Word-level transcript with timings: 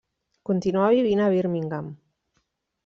Continua 0.49 0.89
vivint 0.95 1.21
a 1.27 1.31
Birmingham. 1.35 1.95